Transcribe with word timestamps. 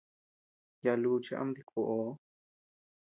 Yaʼa 0.83 1.01
luchi 1.01 1.31
ama 1.39 1.51
dikuoʼoo. 1.55 2.11